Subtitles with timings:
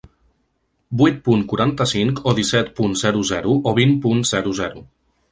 [1.01, 4.83] Vuit punt quaranta-cinc o disset punt zero zero o vint punt zero zero.